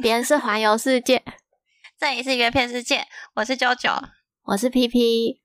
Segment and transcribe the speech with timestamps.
[0.00, 1.22] 别人是环游世界，
[1.98, 3.06] 这里是约片世界。
[3.34, 4.02] 我是啾啾，
[4.44, 5.42] 我是 PP。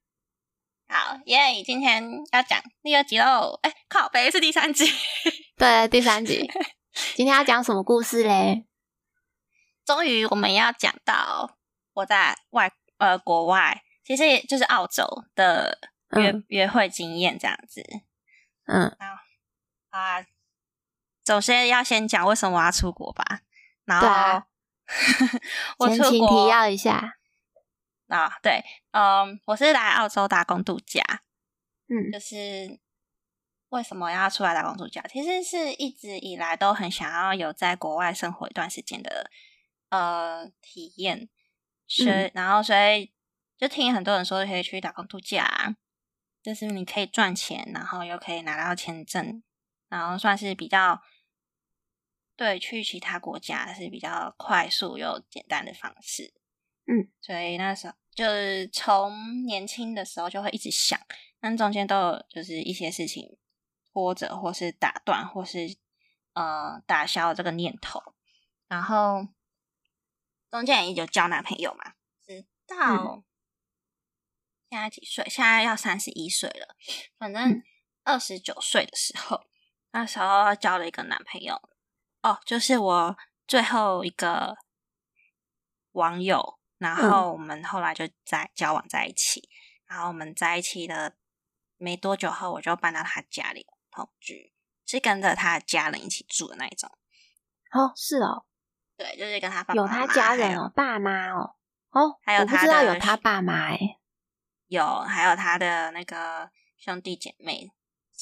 [0.88, 1.66] 好，耶、yeah！
[1.66, 3.60] 今天要讲第二集喽。
[3.64, 4.86] 哎，靠北是第三集。
[5.58, 6.50] 对，第三集。
[7.16, 8.66] 今天要讲什么故事嘞？
[9.84, 11.58] 终于我们要讲到
[11.94, 15.78] 我在外呃国外，其实也就是澳洲的
[16.12, 17.84] 约、嗯、约会经验这样子。
[18.68, 18.96] 嗯，
[19.90, 20.26] 好啊。
[21.26, 23.42] 首先要先讲为什么我要出国吧。
[23.86, 24.48] 然后，啊、
[25.78, 27.18] 我出国提要一下
[28.08, 31.04] 啊，对，嗯，我是来澳洲打工度假，
[31.88, 32.80] 嗯，就是
[33.70, 35.04] 为什么要出来打工度假？
[35.08, 39.30] 其实是一直以来都很想要有在国外生活一段时间的
[39.90, 41.30] 呃体验，
[41.88, 43.14] 所以、嗯、然后所以
[43.58, 45.76] 就听很多人说可以去打工度假，
[46.42, 49.44] 就是你可以赚钱，然后又可以拿到签证，
[49.90, 51.02] 然后算是比较。
[52.38, 56.34] 对，去其他国家是比较快速又简单的方式。
[56.86, 61.00] 嗯，所以那时候就是从年轻的时候就会一直想，
[61.40, 63.38] 但中间都有就是一些事情
[63.92, 65.78] 拖着，或是打断，或是
[66.34, 68.02] 呃打消这个念头。
[68.68, 69.28] 然后
[70.52, 71.94] 中间也有交男朋友嘛，
[72.26, 73.24] 直到
[74.70, 75.26] 现在几岁？
[75.30, 76.76] 现在要三十一岁了。
[77.18, 77.64] 反正
[78.04, 79.46] 二十九岁的时候，
[79.92, 81.70] 那时候交了一个男朋友。
[82.26, 83.16] 哦，就是我
[83.48, 84.58] 最后一个
[85.92, 89.54] 网友，然后我们后来就在交往在一起，嗯、
[89.90, 91.16] 然后我们在一起的
[91.78, 94.52] 没多久后，我就搬到他家里同居，
[94.88, 96.90] 是跟着他的家人一起住的那一种。
[97.70, 98.46] 哦，是哦，
[98.98, 101.56] 对，就是跟他爸有他家人哦，爸妈哦，
[101.92, 104.00] 哦，还有他知道有他爸妈哎，
[104.66, 107.72] 有，还有他的那个兄弟姐妹。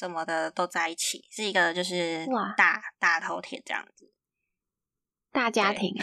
[0.04, 4.12] 什么的都在一起，是一个就是大大头铁这样子，
[5.32, 5.96] 大家庭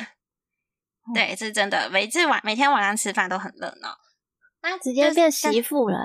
[1.14, 1.90] 对，对，是真的。
[1.90, 3.98] 每次晚每天晚上吃饭都很热闹，
[4.62, 5.98] 那直接变媳妇了。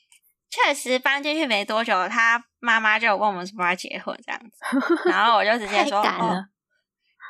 [0.48, 6.42] 确实搬进去没多久，他妈妈就问我们什么时候结婚这样子，然后我就直接 说，哦、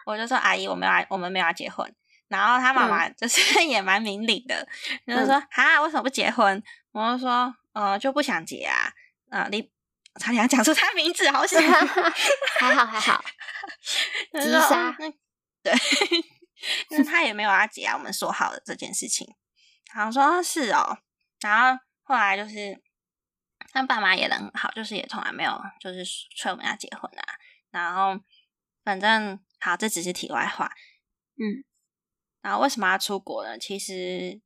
[0.06, 1.93] 我就说阿姨，我们要我们没有要结婚。
[2.28, 4.69] 然后他妈妈就是、嗯、也蛮明理的，
[5.05, 6.62] 就是说啊，为什么不结婚？
[6.93, 8.93] 我就说，呃，就不想结啊，
[9.31, 9.69] 啊、呃，你。
[10.19, 11.60] 差点要讲出他名字，好险！
[12.59, 13.25] 还 好还好，
[14.41, 14.97] 吉莎。
[15.62, 15.72] 对，
[16.91, 17.97] 那他也没有要结啊。
[17.97, 19.26] 我们说好的这件事情，
[19.94, 20.99] 然后说是哦。
[21.41, 22.81] 然后后来就是
[23.72, 26.05] 他爸妈也很好，就是也从来没有就是
[26.37, 27.34] 催我们要结婚啊。
[27.71, 28.19] 然后
[28.84, 30.72] 反正好，这只是题外话。
[31.38, 31.65] 嗯，
[32.41, 33.59] 然后为什么要出国呢？
[33.59, 34.41] 其实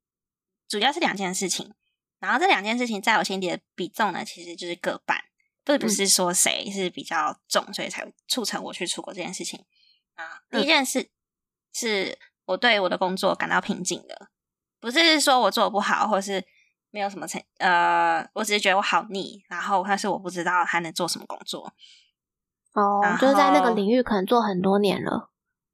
[0.68, 1.74] 主要是两件事情。
[2.18, 5.24] 然后这两件事情在我心里的比重呢，其实就是各半。
[5.78, 9.64] 并不是说谁是比较重，嗯，所以才促成我去出国这件事情
[10.14, 10.42] 啊。
[10.50, 11.10] 第一件事
[11.72, 14.28] 是我对我的工作感到瓶颈的，
[14.80, 16.44] 不是说我做的不好，或是
[16.90, 21.72] 没有什么成呃，我只是觉得我好腻，然后但是我不知道还能做什么工作。
[22.72, 25.30] 哦，就是在那个领域可能做很多年了，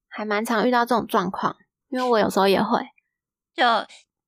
[0.08, 1.56] 还蛮常遇到这种状况，
[1.88, 2.80] 因为我有时候也会。
[3.54, 3.64] 就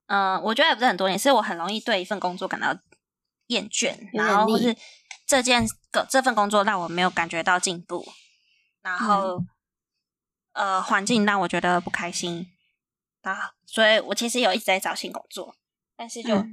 [0.06, 2.74] 嗯，呃，我觉得也不是很多年，是我很容易对一份工作感到
[3.48, 4.74] 厌倦，然后或是。
[5.28, 8.14] 这件个这份工作让我没有感觉到进步，
[8.80, 9.38] 然后、
[10.54, 12.50] 嗯、呃环境让我觉得不开心
[13.20, 15.54] 啊，所以我其实有一直在找新工作，
[15.94, 16.46] 但是就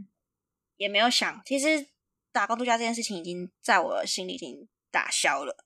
[0.76, 1.88] 也没有想，嗯、其实
[2.34, 5.66] 打工度假这件事情已经在我心里已经打消了。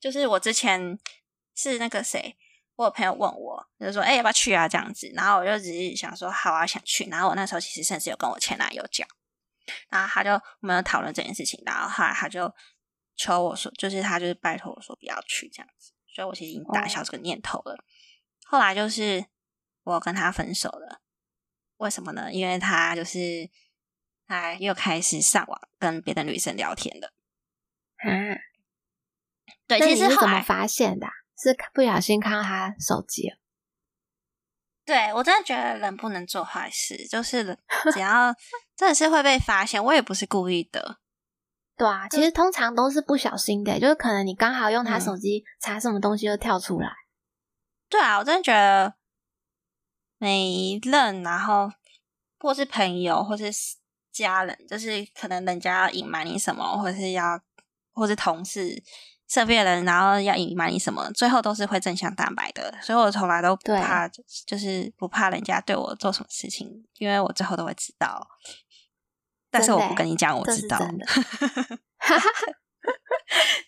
[0.00, 0.98] 就是我之前
[1.54, 2.38] 是那个谁，
[2.76, 9.06] 我有朋友问我，就是说哎要不要去啊这样子，然后我就只是想说好啊想去，然后我那时候其实甚至有跟我前男友讲。
[9.88, 12.52] 然后他就我们有讨论这件事情，然后后来他就
[13.16, 17.84] 求我说，就是他就是拜托我说不要去这样子，所以我其实已经打消这个念头了。
[18.44, 19.24] 后来就是
[19.84, 21.00] 我跟他分手了，
[21.76, 22.32] 为什么呢？
[22.32, 23.50] 因为他就是
[24.26, 27.12] 他又开始上网跟别的女生聊天了。
[28.04, 28.38] 嗯，
[29.66, 31.06] 对，其实是怎么发现的？
[31.38, 33.36] 是不小心看到他手机了。
[34.84, 37.56] 对，我真的觉得人不能做坏事，就是
[37.92, 38.34] 只要
[38.76, 40.98] 真的是会被发现，我也不是故意的。
[41.76, 46.88] 对啊，其实通常都是不小心的，就是可能你刚好用他手机查什么东西就跳出来。
[46.88, 47.02] 嗯。
[47.88, 48.94] 对啊，我真的觉得
[50.18, 51.70] 每一任，然后
[52.38, 53.50] 或是朋友，或是
[54.10, 57.40] 家人，就是可能人家要隐瞒你什么，或是要，
[57.92, 58.82] 或是同事。
[59.32, 62.74] 身边人，然后要隐瞒你什么，最后都是会真相大白的。
[62.82, 64.06] 所以我从来都不怕，
[64.46, 68.28] 就是不怕人家对我做什么事情，因为我最后都会知道。
[69.50, 70.78] 但是我不跟你讲，我知道。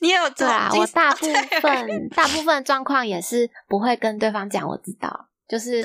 [0.00, 0.70] 你有对啊？
[0.74, 1.24] 我大部
[1.62, 5.82] 分 大部分状况也是不会跟对方讲，我知道，就是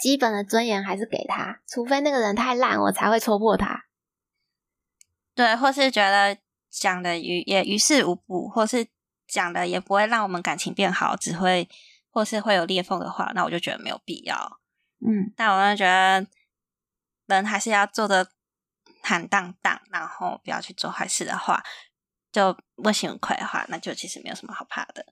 [0.00, 3.84] 基本的尊严还是给他，除非那个人太烂，我才会戳破他。
[5.34, 6.38] 对，或是觉得
[6.70, 8.86] 讲的于也于事无补，或是
[9.30, 11.68] 讲的也不会让我们感情变好，只会
[12.10, 14.60] 或是会有裂缝的话，那我就觉得没有必要。
[14.98, 16.26] 嗯，但我就觉得
[17.26, 18.30] 人还是要做的
[19.02, 21.62] 坦荡荡，然后不要去做坏事的话，
[22.30, 25.06] 就问心无愧的话，那就其实没有什么好怕的。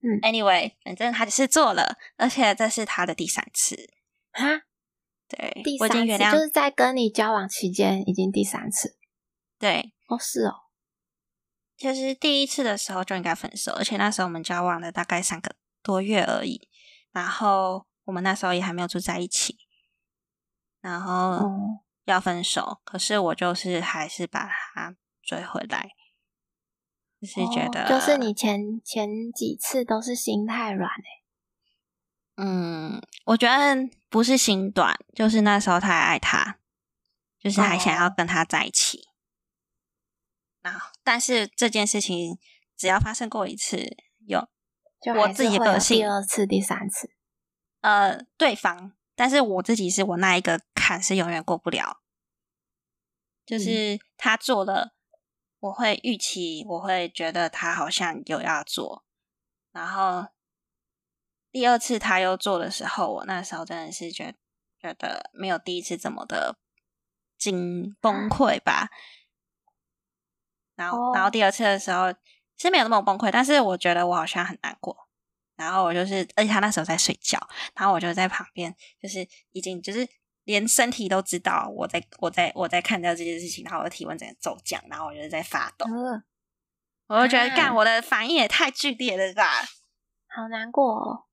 [0.00, 3.90] 嗯，Anyway，反正他只是做了，而且这是他的第三次。
[4.30, 4.62] 哈，
[5.26, 8.96] 对，第三次就是在跟你交往期间已经第三次。
[9.58, 10.54] 对，哦，是哦，
[11.78, 16.68] 其实第一次的时候就应该分手，而且那时候我们交往了大概三个多月而已，
[17.12, 19.56] 然后我们那时候也还没有住在一起，
[20.80, 21.48] 然后
[22.04, 25.90] 要分手，嗯、可是我就是还是把他追回来，
[27.20, 31.22] 就是觉得，哦、就是你前前几次都是心太软哎，
[32.38, 36.58] 嗯，我觉得不是心短，就是那时候太爱他，
[37.38, 38.98] 就是还想要跟他在一起。
[38.98, 39.07] 哦
[41.02, 42.38] 但是这件事情
[42.76, 43.96] 只要发生过一次，
[44.26, 44.46] 有
[45.16, 47.10] 我自己的个性，第二次、第三次，
[47.80, 52.02] 呃，对方，但是我自己是我那一个坎是永远过不了，
[53.46, 54.94] 就是他做了，
[55.60, 59.04] 我会预期，我会觉得他好像有要做，
[59.72, 60.26] 然后
[61.50, 64.38] 第二次他又做的时候，我那时候真的是觉得
[64.80, 66.58] 觉得没有第一次这么的
[67.38, 68.90] 紧崩溃吧。
[70.78, 72.06] 然后，然后第二次的时候
[72.56, 74.96] 是没有那么崩溃，但是我觉得我好像很难过。
[75.56, 77.36] 然后我就是，而且他那时候在睡觉，
[77.74, 78.72] 然后我就在旁边，
[79.02, 80.08] 就是已经就是
[80.44, 85.84] 连身体都知道我在我在我在看到这件事情，然后我的体温在骤降，然后我就在发抖。
[85.88, 86.22] 嗯、
[87.08, 89.44] 我就觉得，干、啊、我的反应也太剧烈了吧，
[90.28, 91.24] 好难过哦。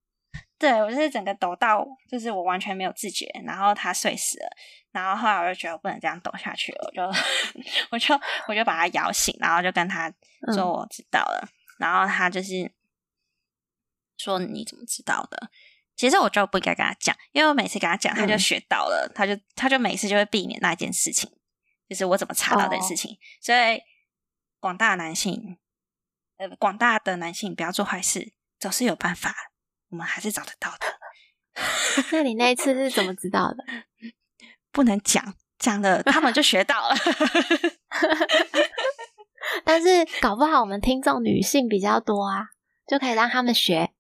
[0.58, 4.50] 对，我就是整个抖到，就是我完全没有自觉，然后他睡死了，
[4.92, 7.20] 然后后来我就觉得我不能这样抖下去了，我就
[7.92, 10.10] 我就我就把他摇醒，然后就跟他
[10.54, 11.50] 说我知道了，嗯、
[11.80, 12.72] 然后他就是
[14.18, 15.50] 说你怎么知道的？
[15.98, 21.30] 其实我就不应该跟他讲，因为我每次跟他讲，他就学到了，嗯、他就他就每次就会避免那件事情，
[21.90, 23.82] 就是我怎么查到这件事情，哦、所以
[24.62, 25.58] 广大男性，
[26.38, 29.34] 呃，广大的男性不要做坏事，总是有办法。
[29.96, 30.86] 我们还是找得到的。
[32.12, 33.64] 那你那一次是怎么知道的？
[34.74, 36.96] 不能讲，讲了他们就学到了。
[39.64, 42.50] 但是搞不好我们听众女性比较多啊，
[42.86, 43.94] 就可以让他们学。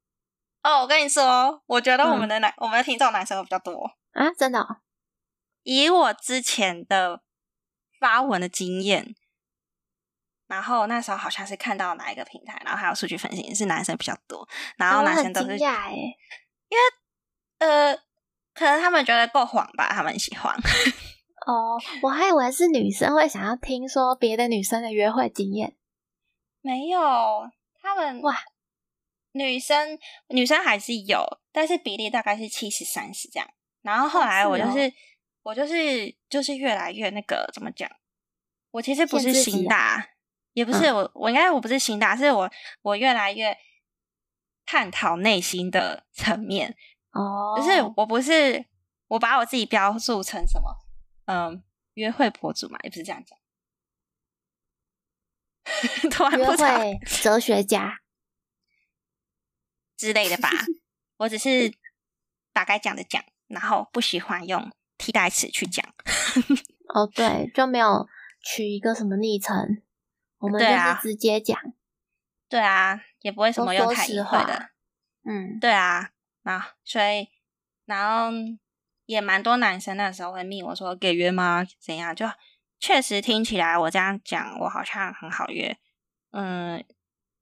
[0.63, 4.81] 哦，我跟你说，我觉得我们的男，嗯、我们的听众男生会比较多啊，真的、哦。
[5.63, 7.21] 以我之前的
[8.01, 9.15] 发文的经验。
[10.47, 14.47] 然后那时候好像是看到哪一个平台，然后还有数据分析是男生比较多，
[14.77, 16.79] 然后男生都是，因为
[17.57, 17.95] 呃，
[18.53, 20.55] 可能他们觉得够黄吧，他们喜欢。
[21.47, 25.75] 哦，我还以为是女生会想要听说别的女生的约会经验，
[26.61, 26.99] 没有，
[27.81, 28.35] 他们哇，
[29.31, 29.97] 女生
[30.29, 33.47] 女生还是有，但是比例大概是七十三十这样。
[33.81, 34.93] 然后后来我就是、哦、
[35.43, 37.89] 我就是就是越来越那个怎么讲，
[38.71, 40.09] 我其实不是心大。
[40.55, 42.49] 也不是、嗯、我，我应该我不是心大，是我
[42.81, 43.55] 我越来越
[44.65, 46.75] 探讨内心的层面。
[47.11, 48.65] 哦，就是我不是
[49.07, 50.75] 我把我自己标注成什么，
[51.25, 51.63] 嗯，
[51.93, 53.37] 约会博主嘛，也不是这样讲，
[56.09, 57.99] 突然不约会哲学家。
[59.97, 60.49] 之类的吧，
[61.17, 61.73] 我只是
[62.51, 65.85] 大概讲的讲，然后不喜欢用替代词去讲，
[66.93, 68.05] 哦，对，就没有
[68.43, 69.81] 取一个什么昵称。
[70.45, 71.57] 我们就是直接讲，
[72.47, 74.69] 对啊，也不会什么用太隐晦的，
[75.25, 76.09] 嗯，对啊，
[76.43, 77.29] 那所以
[77.85, 78.31] 然后
[79.05, 81.65] 也蛮多男生那时候会密我说给约吗？
[81.79, 82.15] 怎样？
[82.15, 82.25] 就
[82.79, 85.77] 确实听起来我这样讲，我好像很好约，
[86.31, 86.83] 嗯，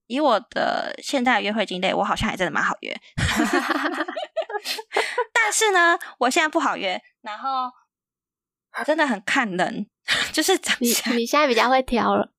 [0.08, 2.96] 以我的现在的约会经历，我好像还真的蛮好约
[5.34, 7.72] 但是呢，我现在不好约，然后
[8.86, 9.88] 真的很看人，
[10.32, 12.33] 就是长相，你你现在比较会挑了。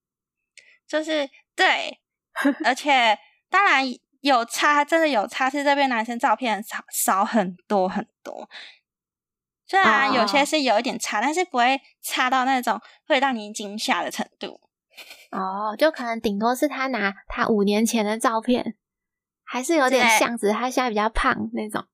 [0.86, 2.00] 就是对，
[2.64, 3.84] 而且当然
[4.20, 8.48] 有差，真的有差，是这边男生照片少少很多很多。
[9.66, 11.24] 虽然有些是有一点差，oh.
[11.24, 14.60] 但是不会差到那种会让你惊吓的程度。
[15.30, 18.76] 哦，oh, 就可能顶多是他拿他五年前的照片，
[19.42, 21.86] 还是有点像，只是他现在比较胖那种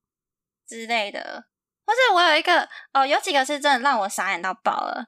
[0.67, 1.45] 之类的。
[1.85, 5.07] 或是我有一个哦，有几个是真的让我傻眼到爆了。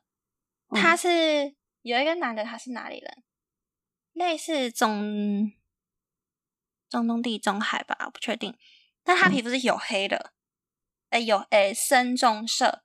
[0.72, 3.23] 他是、嗯、有一个男的，他是哪里人？
[4.14, 5.52] 类似中
[6.90, 8.56] 中东地中海吧，我不确定。
[9.04, 10.32] 但他皮肤是黝黑的，
[11.10, 12.84] 哎、嗯，有哎深棕色，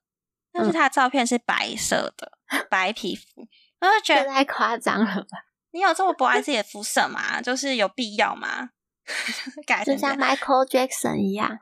[0.51, 3.47] 但是他的照片是白色的、嗯、白皮肤，
[3.79, 5.45] 我就觉得太夸张了吧？
[5.71, 7.41] 你有这么不爱自己的肤色吗？
[7.41, 8.71] 就是有必要吗？
[9.65, 11.59] 改就像 Michael Jackson 一样，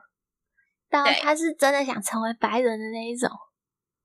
[0.90, 3.30] 到他是真的想成为白人的那一种。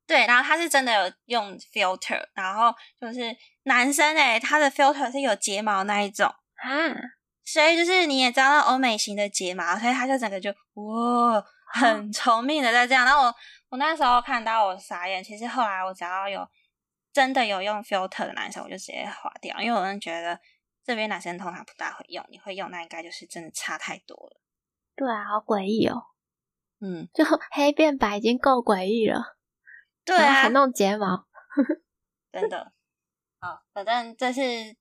[0.05, 6.93] 对，然后他是真的有用 filter，然后就是男生哎，他的 filter 是有睫毛那一种啊，
[7.45, 11.43] 所以就是你也知道欧美型的睫毛，所以他就整个就哇，
[11.73, 13.05] 很聪明的在这样。
[13.05, 13.35] 然后我
[13.69, 16.45] 我那时候看到我傻眼，其实后来我只要有
[17.13, 20.37] 真的有用 filter 的男生，我就直接划掉，因为我真的觉得
[20.83, 24.41] 这边男生通常不大会用，你会用那应该就是真的差太多了。
[24.95, 26.03] 对啊，好诡异哦，
[26.81, 29.37] 嗯，就黑变白已经够诡异了。
[30.05, 31.27] 对啊，还弄睫毛，
[32.31, 32.73] 真的。
[33.39, 34.75] 好，反正这是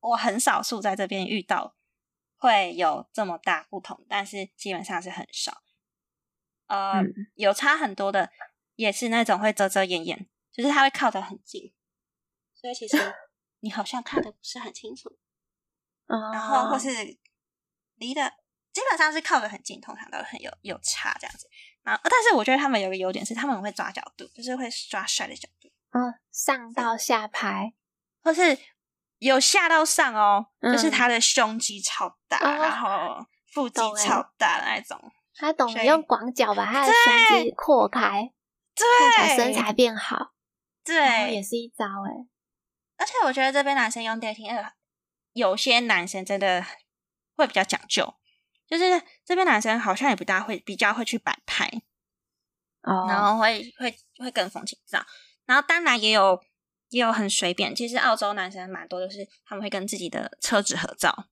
[0.00, 1.74] 我很少数在这边遇到
[2.36, 5.62] 会有这么大不同，但是基本上是很少。
[6.66, 8.30] 呃，嗯、有差很多的，
[8.74, 11.74] 也是那种会遮遮掩掩，就是他会靠得很近，
[12.54, 12.96] 所以其实
[13.60, 15.18] 你好像看的不是很清楚。
[16.06, 16.90] 然后或是
[17.94, 18.32] 离的，
[18.74, 21.48] 基本上是靠得很近，通常都很有有差这样子。
[21.84, 22.00] 然后！
[22.04, 25.68] 但是我觉得他们有个优点是，他们会抓角度，就是会抓帅的角度。
[25.92, 27.72] 嗯，上到下拍，
[28.20, 28.58] 或是
[29.18, 35.12] 有下到上哦，嗯、就是他的胸肌超大，哦、然后腹肌超大的那种。
[35.36, 38.32] 他懂得用广角把他的胸肌扩开，
[38.74, 40.32] 对，看起来身材变好。
[40.82, 42.26] 对，也是一招哎。
[42.96, 44.72] 而且我觉得这边男生用 dating，
[45.32, 46.64] 有些男生真的
[47.36, 48.14] 会比较讲究。
[48.68, 48.84] 就是
[49.24, 51.66] 这边男生好像也不大会，比较会去摆拍，
[52.82, 53.10] 哦，oh.
[53.10, 55.04] 然后会会会跟风情照，
[55.46, 56.40] 然后当然也有
[56.88, 57.74] 也有很随便。
[57.74, 61.26] 其实澳洲男生蛮多，就是他们会跟自己的车子合照，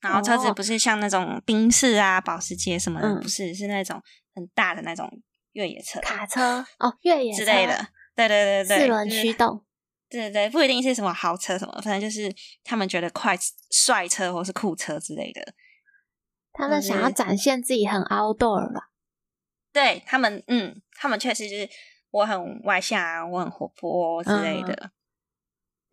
[0.00, 4.02] 然后车子不是像那种宾士啊、保时捷什么的，不是，是那种
[4.34, 5.22] 很大的那种
[5.52, 7.88] 越野车、卡车哦，越野之类的。
[8.14, 9.64] 对对对对，四轮驱动。
[10.10, 12.34] 对对对，不一定是什么豪车什么，反正就是
[12.64, 13.36] 他们觉得快
[13.70, 15.54] 帅车或是酷车之类的。
[16.58, 18.90] 他们想要展现自己很 outdoor 吧？
[19.72, 21.68] 对他们，嗯，他们确实就是
[22.10, 24.90] 我很外向啊，我很活泼之类的，嗯，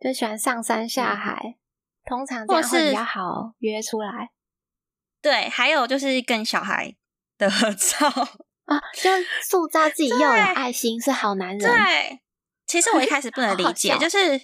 [0.00, 1.54] 就喜欢上山下海，嗯、
[2.04, 4.30] 通常这样会比较好约出来。
[5.22, 6.96] 对，还有就是跟小孩
[7.38, 8.08] 的合照
[8.64, 9.10] 啊，就
[9.42, 11.60] 塑造自己又有爱心，是好男人。
[11.60, 12.20] 对，
[12.66, 14.40] 其实我一开始不能理解，就是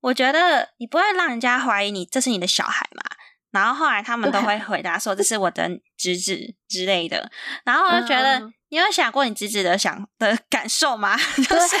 [0.00, 3.15] 我觉得你不会让人家怀疑你这是你的小孩嘛。
[3.56, 7.30] 然后后来他们都会回答说，这是我的侄子之类的，
[7.64, 11.16] 然后我就觉得你有想过你侄子的想的感受吗？
[11.36, 11.78] 就是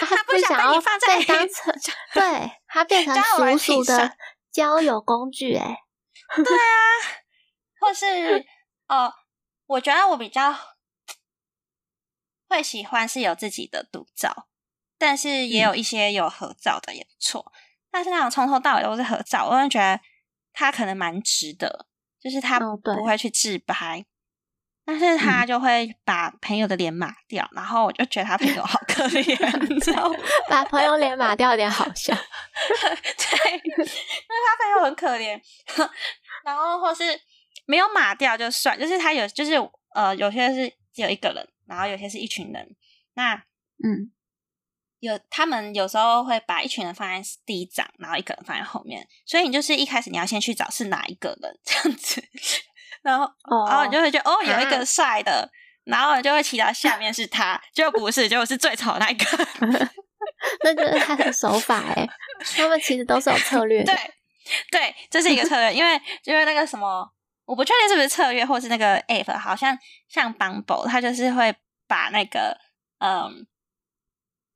[0.00, 1.74] 他不想把你放在当 成，
[2.12, 4.14] 对，他变成叔叔的
[4.52, 5.78] 交友工具，哎，
[6.36, 6.76] 对啊，
[7.80, 8.44] 或是
[8.88, 9.10] 哦，
[9.66, 10.54] 我觉得我比较
[12.50, 14.48] 会喜欢是有自己的独照，
[14.98, 17.50] 但是也有一些有合照的也不错，
[17.90, 19.98] 但是那种从头到尾都是合照，我就觉得。
[20.58, 21.86] 他可能蛮直的，
[22.18, 24.04] 就是他不会去自拍，哦、
[24.86, 29.20] 但是他就会把朋友的脸码掉，嗯、然后我就觉得他朋友好可怜，
[29.68, 30.16] 你知道吗？
[30.48, 33.86] 把朋友脸码掉有点好笑， 对，因为
[34.46, 35.38] 他朋友很可怜，
[36.42, 37.04] 然后或是
[37.66, 39.52] 没有码掉就算，就是他有，就是
[39.94, 42.74] 呃，有些是只有一个人，然后有些是一群人，
[43.12, 43.34] 那
[43.84, 44.10] 嗯。
[45.00, 52.22] 有他们有时候会把一群人放在第一张，然后一个人放在后面，所以你就是一开始你要先去找是哪一个人这样子，
[53.02, 53.70] 然后、oh.
[53.70, 55.48] 然后你就会觉得哦，有一个帅的，
[55.84, 59.26] 然后你就会祈祷下面是他，就不是，就是最丑的那一个，
[60.64, 62.08] 那就是他的手法哎，
[62.56, 64.14] 他们其实都是有策略的，对
[64.70, 67.06] 对，这是一个策略，因为因为那个什么，
[67.44, 71.54] 我不确定是不是策略，或是那个 app，好像像 Bumble，他就是会
[71.86, 72.56] 把那个
[72.98, 73.46] 嗯。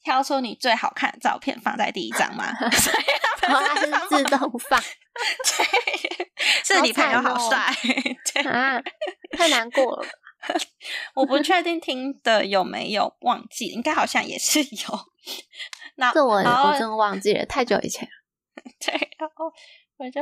[0.03, 2.53] 挑出你最好看的照片放在第一张吗？
[2.73, 3.05] 所以
[3.41, 4.39] 他们是自动
[4.69, 6.27] 放， 对，
[6.65, 7.59] 是你朋友好帅
[8.51, 8.81] 啊，
[9.37, 10.07] 太难过了。
[11.15, 15.07] 我不确定听的有没有忘记，应该好像也是有。
[15.97, 18.09] 那这我我真忘记了，太久以前。
[18.79, 19.53] 对，然后
[19.99, 20.21] 我就，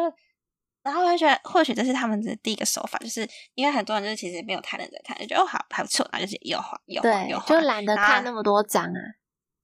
[0.83, 9.01] 然后我就觉得，或许这是他们的第一个手法，就是因为很多人就是其实没有太认真看，就觉得哦好还不错，然后就是又滑又滑又滑，就懒得看那么多张啊。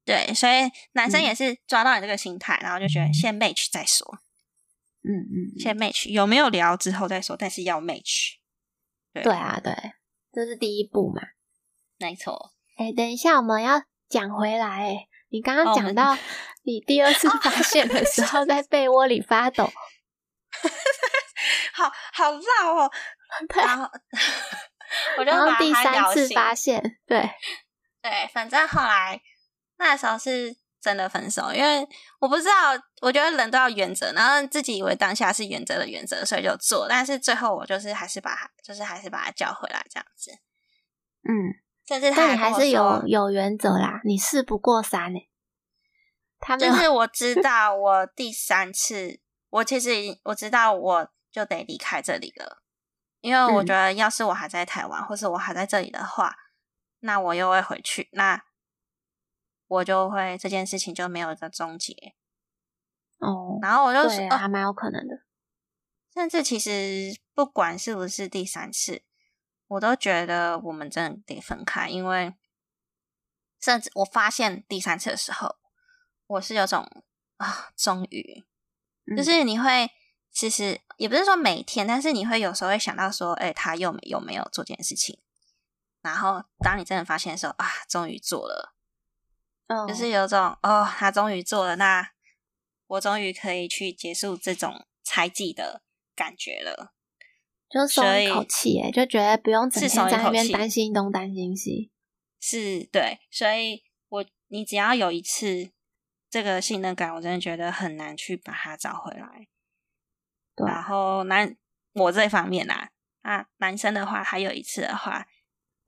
[0.05, 4.19] 对，所以男生也是抓到你这个心态，嗯、然后就觉得先 match 再说。
[5.03, 8.35] 嗯嗯，先 match 有没有聊之后再说，但是要 match。
[9.13, 9.75] 对，对啊，对，
[10.33, 11.23] 这是第一步嘛。
[11.99, 12.53] 没错。
[12.77, 14.67] 哎，等一下，我们要讲回来。
[14.67, 16.17] 哎，你刚刚讲到
[16.65, 19.71] 你第二次发现的时候，在被窝里发抖。
[21.73, 22.91] 好好绕哦。
[23.57, 23.85] 然后
[25.19, 27.29] 我就第三次发现，对
[28.01, 29.21] 对，反正后来
[29.77, 31.87] 那时候是真的分手，因为
[32.21, 40.31] 我不知道，我觉得人都要原则，然后自己以为当下是原则的原则，所以就做，但是最后我就是还是把他，就是还是把他叫回来这样子。
[41.27, 41.55] 嗯，
[41.87, 45.19] 甚至他你还是有有原则啦，你事不过三呢。
[46.39, 49.91] 他就是我知 道，我第三次，我其实
[50.25, 52.63] 我知道我就得离开这里了，
[53.21, 56.37] 因为我觉得要是我还在台湾，或是我还在这里的话，
[57.01, 58.45] 那我又会回去，那
[59.67, 62.15] 我就会这件事情就没有一个终结。
[63.19, 65.23] 哦，然后我就说，还蛮有可能的。
[66.13, 69.03] 甚至其实不管是不是第三次，
[69.67, 72.35] 我都觉得我们真的得分开，因为
[73.61, 75.57] 甚至我发现第三次的时候。
[76.27, 76.89] 我是有种
[77.37, 78.43] 啊，终于，
[79.15, 79.91] 就是你会，
[80.33, 85.21] 其实也不是说每天，但是你会有时候会想到说，哎、欸，他又有没有做这件事情，
[86.01, 88.74] 然后当你真的发现的时候啊，终于做了，
[89.69, 92.11] 哦，就是有种哦，他终于做了，那
[92.87, 95.83] 我终于可以去结束这种猜忌的
[96.15, 96.93] 感觉了，
[97.69, 101.91] 就松一口气，哎，就觉得不用整天在那边担心东担心西，
[102.41, 105.73] 是对，所以我你只要有一次。
[106.31, 109.47] 这个信任感，我真的觉得很难去把它找回来。
[110.57, 111.57] 对，然后男
[111.93, 112.91] 我这方面啦，
[113.23, 115.29] 啊，男生的话，还有一次的话，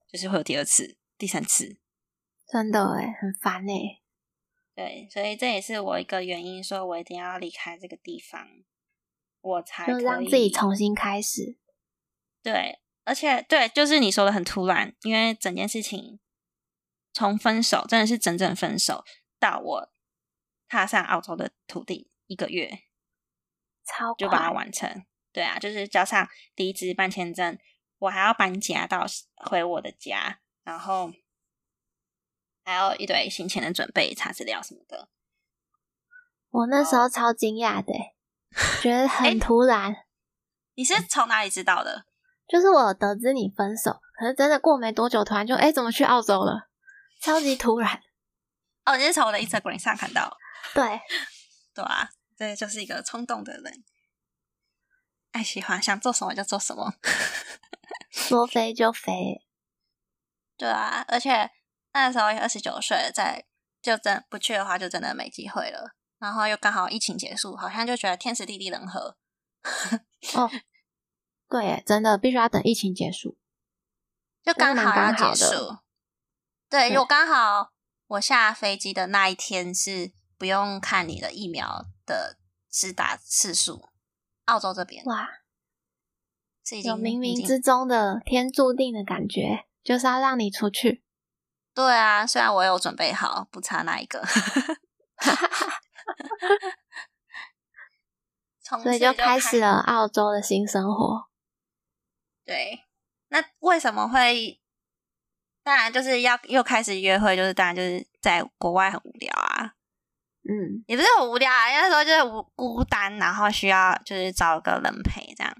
[0.06, 1.80] 就是会有第二次、第三次，
[2.46, 4.02] 真的哎，很烦哎。
[4.74, 8.46] 对，所以这也是我一个原因，说我一定要离开这个地方，
[9.40, 11.58] 我才可以让自己重新开始。
[12.42, 16.20] 对，而且对，就是你说的很突然，因为整件事情
[17.12, 19.04] 从分手，真的是整整分手
[19.38, 19.92] 到我。
[20.68, 22.80] 踏上澳洲的土地一个月，
[23.84, 25.06] 超就把它完成。
[25.32, 27.56] 对啊，就是加上离职办签证，
[28.00, 31.12] 我还要搬家到回我的家，然后
[32.66, 35.08] 还有一堆行前的准备、查资料什么的。
[36.50, 37.93] 我那时候超惊讶的，
[38.82, 39.93] 觉得很突然。
[39.93, 40.06] 欸，
[40.75, 42.06] 你是从哪里知道的？
[42.49, 46.69] 就是我得知你分手，可是真的过没多久，突然就哎，怎么去澳洲了？
[47.21, 48.02] 超级突然。
[48.84, 50.36] 哦，你是从我的 Instagram 上看到。
[50.75, 51.00] 对，
[51.73, 53.84] 对啊，这就是一个冲动的人，
[55.30, 56.95] 爱喜欢，想做什么就做什么，
[58.10, 59.47] 说飞就飞。
[60.56, 61.52] 对啊，而且
[61.97, 63.45] 那时候二十九岁，在
[63.82, 65.95] 就真不去的话，就真的没机会了。
[66.19, 69.17] 然后又刚好疫情结束，好像就觉得天时地利人和。
[70.35, 70.50] 哦，
[71.49, 73.37] 对，真的必须要等疫情结束，
[74.43, 75.78] 就刚好要结束。
[76.69, 77.73] 对，我刚好
[78.06, 80.13] 我下飞机的那一天是。
[80.39, 82.37] 不用看你的疫苗的
[82.71, 83.89] 施打次数，
[84.45, 85.26] 澳洲这边哇，
[86.63, 91.02] 是有冥冥之中的天注定的感觉，就是要让你出去。
[91.76, 94.25] 对啊，虽然我有准备好，不差那一个，
[98.82, 101.28] 所以就开始了澳洲的新生活。
[102.47, 102.86] 对，
[103.28, 104.58] 那为什么会？
[105.62, 109.75] 当然就是要又开始约会，就是当然就是在国外很无聊啊。
[110.49, 115.54] 嗯，也不是很无聊啊，那时候就是无孤单，然后需要就是找个人陪这样。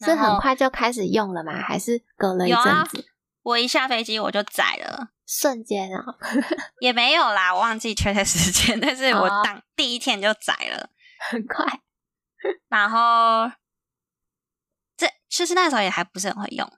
[0.00, 1.52] 是很快就开始用了吗？
[1.62, 3.06] 还是隔了一阵子？
[3.44, 6.02] 啊、我一下飞机我就载了，瞬间啊，
[6.80, 10.90] 也没有啦，我忘记确切时间， 但是我当第一天就载了，
[11.30, 11.80] 很快。
[12.68, 13.50] 然后
[14.96, 16.70] 这其实那时候也还不是很会用，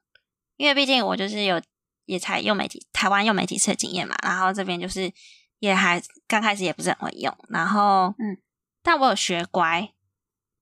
[0.57, 1.62] 因为毕竟我就是有
[2.05, 5.12] 也才用没几台湾用没几次的经验嘛，然后这边就是。
[5.59, 8.37] 也还刚开始也不是很会用，然后嗯，
[8.83, 9.94] 但我有学乖，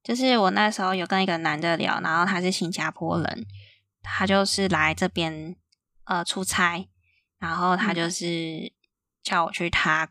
[0.04, 3.44] 就是我那时候有跟一个男的聊，然后他是新加坡人，
[4.04, 5.56] 他就是来这边
[6.04, 6.88] 呃出差，
[7.38, 8.72] 然后他就是
[9.22, 10.10] 叫我去他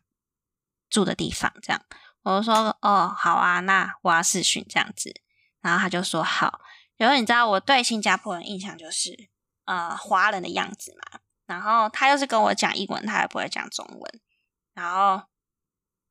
[0.90, 1.82] 住的地方，这样，
[2.24, 5.14] 我就说哦好啊，那我要试训这样子，
[5.62, 6.62] 然后他就说好，
[6.98, 9.30] 然后你知道我对新加坡人印象就是
[9.66, 14.22] 呃华人的样子嘛，然后他又是跟我讲英文，他也不会讲中文。
[14.74, 15.28] 然后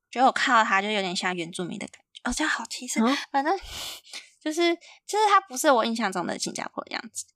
[0.08, 3.00] 觉得我看到他就有点像原住民的感觉，哦，这样好歧视。
[3.00, 3.58] 嗯、反正
[4.38, 4.74] 就是，
[5.06, 7.26] 就是他不是我印象中的新加坡的样子。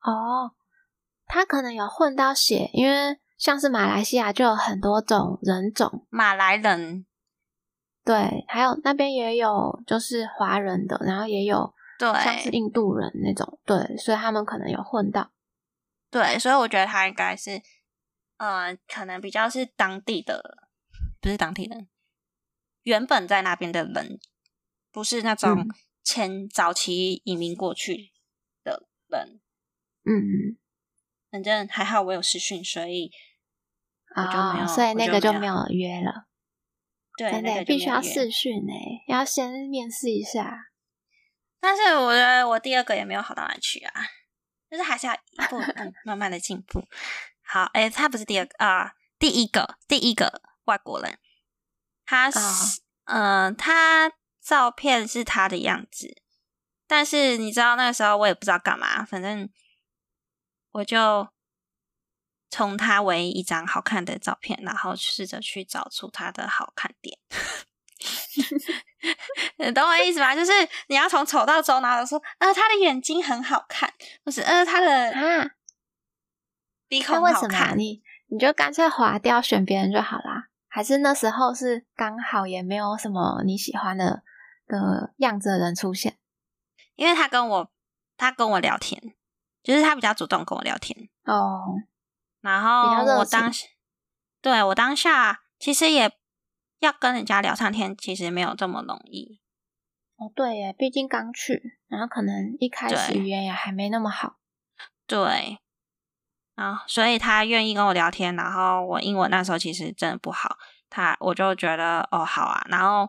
[0.00, 0.54] 哦，
[1.26, 7.06] 他可能有混到血，因为像是马来西亚就有很多种人种，马来人，
[8.04, 15.30] 对，还有那边也有就是华人的，然后也有对像是印度人那种，对，所以他们可能有混到。
[16.10, 17.60] 对，所以我觉得他应该是。
[18.38, 20.66] 呃，可能比较是当地的，
[21.20, 21.86] 不是当地人，
[22.82, 24.18] 原本在那边的人，
[24.90, 25.64] 不是那种
[26.02, 28.10] 前早期移民过去
[28.64, 29.40] 的人。
[30.04, 30.58] 嗯，
[31.32, 33.10] 反正还好我有试训，所以
[34.14, 36.26] 我就没有，哦、所以那个就没有约了。
[37.16, 40.66] 对，真的那个必须要试训诶，要先面试一下。
[41.58, 43.92] 但是我觉得我第二个也没有好到哪去啊，
[44.70, 46.86] 就是还是要一步一步慢慢的进步。
[47.40, 51.18] 好，哎，他不是第二个啊、呃，第一个，第一个外国人，
[52.04, 52.38] 他是，
[53.04, 56.22] 嗯、哦呃，他照片是他的样子，
[56.86, 59.48] 但是你知道那个时候我也不知道干嘛，反正
[60.72, 61.28] 我就
[62.50, 67.18] 从他唯一一张好看的照片，然后试着去找出他的好看点。
[69.58, 70.34] 你懂我意思吗？
[70.34, 70.50] 就是
[70.88, 73.92] 你要从丑到中，然后说，呃，他的眼睛很好看，
[74.24, 75.50] 不是，呃，他的啊
[76.88, 80.48] 鼻孔好看，你你就干脆划掉，选别人就好啦。
[80.68, 84.22] 还是那时候是刚好也没有什么你喜欢的
[84.66, 86.18] 的样子的人出现？
[86.96, 87.72] 因为他跟我
[88.16, 89.14] 他跟我聊天，
[89.62, 91.62] 就是他比较主动跟我聊天哦。
[92.40, 93.66] 然后我当时
[94.40, 96.12] 对我当下其实也。
[96.82, 99.40] 要跟人家聊上天，其实没有这么容易。
[100.16, 104.40] 哦，对耶，毕竟刚去，然后可能一开始语言也还没那么好。
[105.06, 105.60] 对，
[106.56, 110.56] 然后所以他愿意跟我聊天，然后我英文那时候其实真的不好，
[110.90, 113.08] 他我就觉得哦好啊，然后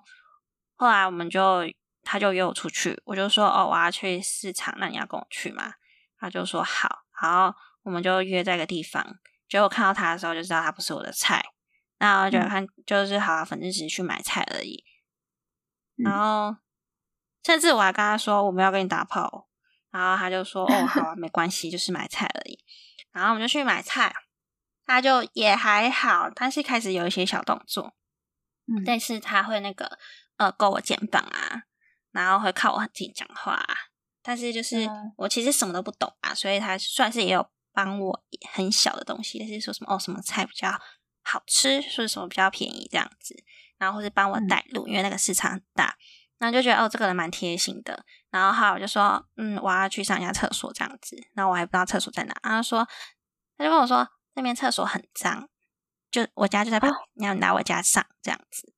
[0.76, 1.64] 后来我们就
[2.04, 5.74] 他就约我出去，我就说哦我要去市场，那你要跟我去吗？
[6.24, 9.06] 他就说好，然后我们就约在一个地方，
[9.50, 11.44] 结果看到他的时候就知道他不是我的菜。
[12.00, 14.84] 然后就看，就是好、啊，反正只是去买菜而已。
[15.96, 16.58] 然后，
[17.46, 19.48] 甚至我还跟他说我们要跟你打炮，
[19.90, 22.60] 然后他就说哦，好啊， 没关系，就是买菜而已。
[23.14, 24.14] 然后我们就去买菜，
[24.86, 27.94] 他就也还好，但是开始有一些小动作，
[28.68, 29.98] 嗯，但是他会那个
[30.36, 31.64] 呃勾我肩膀啊，
[32.12, 33.76] 然后会靠我很近讲话啊。
[34.24, 40.72] 但是就是我其实什么都不懂啊，所以他算是也有帮我很小的东西，但是说什么哦什么菜比较。
[41.26, 43.34] 好吃，说什么比较便宜这样子，
[43.78, 45.96] 然后或是帮我带路，嗯，因为那个市场很大，
[46.38, 48.04] 然后就觉得哦，这个人蛮贴心的。
[48.30, 52.86] 然后后来我就说，嗯，我要去上一下厕所这样子，然后我还不知道厕所在哪，然后说
[53.58, 55.48] 他就跟我说那边厕所很脏，
[56.12, 58.74] 就我家就在旁边，你要来我家上这样子。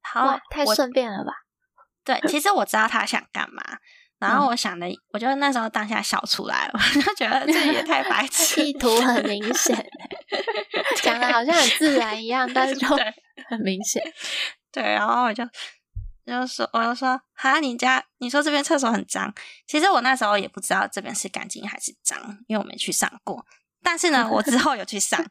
[0.00, 1.32] 好，太顺便了吧？
[2.02, 3.78] 对，其实我知道他想干嘛。
[4.20, 9.74] 然后我想的，我就那时候当下笑出来了， 我就觉得这也太白痴，意图很明显，
[11.02, 12.86] 讲的好像很自然一样，但是就
[13.48, 14.02] 很明显。
[14.70, 15.42] 对，然后我就
[16.26, 19.32] 就说，我就说，哈，你家你说这边厕所很脏，
[19.66, 23.44] 其实我那时候也不知道这边是干净还是脏，因为我没去上过。
[23.82, 25.24] 但是呢，我之后有去上，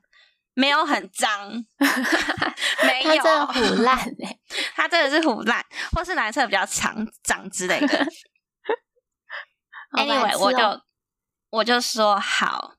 [0.55, 1.63] 没有很脏，
[2.83, 4.39] 没有，他唬烂哎，
[4.75, 8.07] 他真的是腐烂，或是男厕比较长脏之类的。
[9.91, 10.81] Anyway，我就
[11.49, 12.75] 我就说好，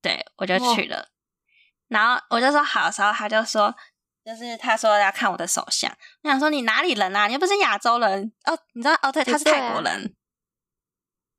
[0.00, 1.08] 对我就去了。
[1.88, 3.74] 然后我就说好的时候，他就说，
[4.24, 5.90] 就是他说要看我的手相。
[6.22, 7.26] 我想说你哪里人啊？
[7.26, 8.58] 你又不是亚洲人哦？
[8.72, 9.12] 你知道哦？
[9.12, 10.16] 对，他是泰国人，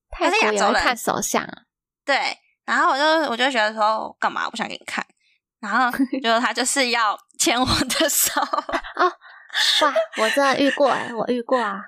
[0.09, 0.81] 他是亚洲人。
[0.81, 1.63] 看手相啊？
[2.05, 2.37] 对。
[2.65, 4.45] 然后我就我就觉得说，干嘛？
[4.45, 5.05] 我不想给你看。
[5.59, 5.89] 然后
[6.21, 9.11] 就他就是要牵我的手哦。
[9.81, 11.81] 哇，我真的遇过哎，我遇过啊。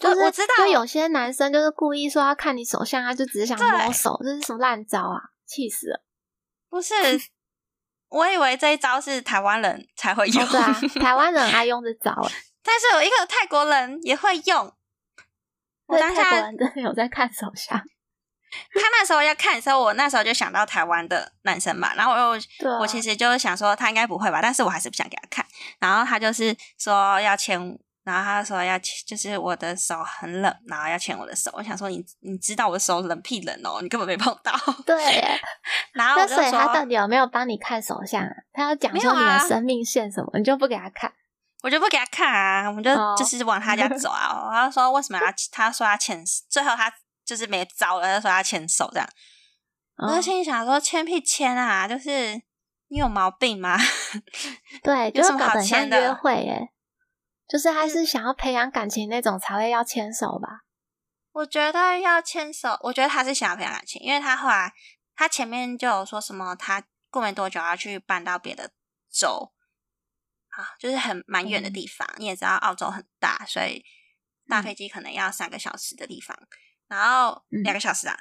[0.00, 5.20] 就是我知道，就有些男生就是故意说要看你手相，他就只是想摸手，这是什么烂招啊！
[5.46, 6.02] 气死了！
[6.70, 6.94] 不是，
[8.08, 12.32] 我以为这一招是台湾人才会用，哦、对啊， 台湾人爱用这招哎。
[12.62, 14.72] 但是有一个泰国人也会用。
[15.86, 17.78] 我当下泰国人真的有在看手相。
[18.72, 22.36] 他那时候要看的时候，我那时候就想到台湾的男生嘛，然后我又、
[22.70, 25.46] 啊、我其实就是想说他应该不会吧，但是我还是不想给他看。
[25.78, 27.78] 然后他就是说要牵。
[28.04, 31.50] 然后他说要牵，就是我的手很冷，然后要牵我的手。
[31.54, 34.52] 我想说你你知道我的手冷屁冷哦，你根本没碰到。
[34.84, 34.94] 对，
[35.94, 38.22] 那所以他到底有没有帮你看手相？
[38.52, 41.10] 他要讲说你的生命线什么，啊、你就不给他看？
[41.64, 43.18] 我就不给他看啊，我们就、oh.
[43.18, 44.50] 就 是往他家走啊。
[44.52, 45.24] 他说为什么要？
[45.50, 46.92] 他说要牵，最后他
[47.24, 49.08] 就是没招了，他说要牵手这样。
[49.96, 50.10] Oh.
[50.10, 52.34] 我就心里想说牵屁牵啊，就是
[52.88, 53.78] 你有毛病吗？
[54.82, 56.68] 对，就是搞得像约会耶。
[57.48, 60.64] 就是还是想要培养感情那种才会要牵手吧？
[61.32, 64.72] 我觉得要牵手，我觉得他是想要培养感情，因为他后来
[65.14, 68.72] 他前面就有说什么，他过没多久要去搬到别的
[69.10, 69.52] 州
[70.48, 72.08] 啊，就是很蛮远的地方。
[72.14, 72.16] 嗯。
[72.18, 73.84] 你也知道澳洲很大，所以
[74.48, 76.38] 搭飞机可能要三个小时的地方，
[76.86, 78.16] 然后两个小时啊，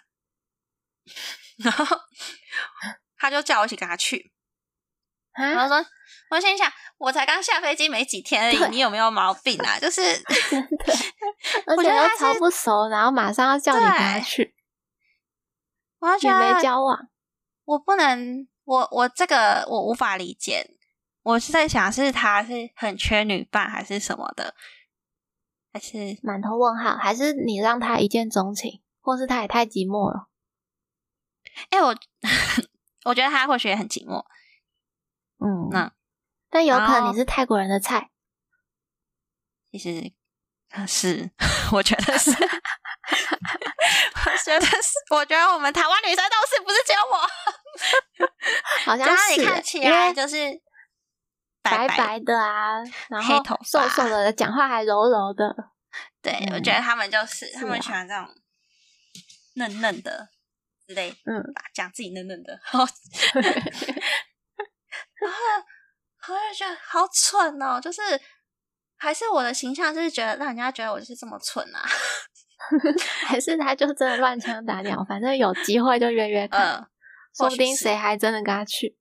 [1.06, 1.86] 嗯、 然后
[3.18, 4.33] 他就叫我一起跟他去，
[5.36, 5.86] 然后说，
[6.30, 9.80] 我心想，我才刚下飞机没几天而已，你有没有毛病啊？
[9.80, 10.02] 就是
[10.50, 10.94] 真的，
[11.66, 14.56] 而且又超不熟，然后马上要叫你跟他去，
[16.00, 17.10] 完全没交往，
[17.66, 20.70] 我不能，我我这个我无法理解。
[21.24, 24.54] 我是在想，是他是很缺女伴，还是什么的？
[25.72, 26.98] 还是满头问号？
[26.98, 30.28] 还是你让他一见钟情，或是他也太寂寞了？
[31.70, 31.96] 哎、欸，我
[33.06, 34.26] 我觉得他或许也很寂寞。
[35.44, 35.92] 嗯，那
[36.50, 38.10] 但有可能你是泰国人的菜。
[39.72, 40.14] 其实
[40.88, 41.32] 是，
[41.74, 42.38] 我觉得是， 我
[44.46, 47.18] 觉得是，我觉得我们台湾女生都是，不是只有我。
[48.86, 50.62] 好像是，你看起来就是。
[51.64, 55.56] 白白的啊，然后瘦瘦的，讲话还柔柔的。
[56.22, 58.28] 对，我觉得他们就是他们喜欢这种
[59.56, 60.28] 嫩嫩的
[60.86, 61.42] 之类，嗯，
[61.74, 62.60] 讲自己嫩嫩的。
[62.70, 62.94] 然后，
[65.24, 68.02] 然后，我就觉得好蠢哦，就是
[68.98, 71.82] 还是我的形象就是觉得让人家觉得我就是这么蠢啊，
[73.26, 76.88] 还是他就真的乱枪打鸟，反正有机会就约约 看，
[77.36, 78.98] 说不定谁还真的跟他去。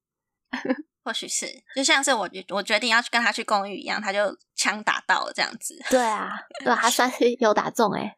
[1.04, 5.76] 或许是，就像是我我决定要去跟他去公寓一样，他就枪打到了这样子。
[5.90, 6.30] 对啊，
[6.60, 8.16] 对啊，他算是有打中哎。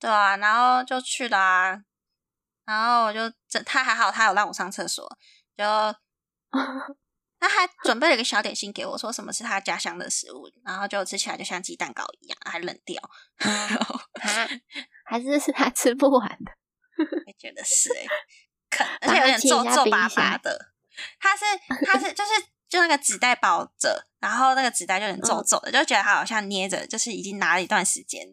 [0.00, 1.80] 对啊，然后就去了啊，
[2.64, 5.08] 然后我就这他还好，他有让我上厕所，
[5.56, 5.64] 就
[7.46, 13.00] 他还准备了一个小点心给我，说什么是他家乡的食物，然后就吃起来就像鸡蛋糕一样，还冷掉。
[15.04, 16.52] 还是是他吃不完的，
[16.98, 18.06] 我觉得是哎，
[18.70, 20.72] 可而且有点皱皱巴巴的。
[21.20, 21.44] 他是，
[21.84, 22.30] 他是，就是，
[22.68, 28.26] 就那个纸袋包着，然后那个纸袋就很皱皱的，嗯、就觉得他好像捏着，就是已经拿了一段时间，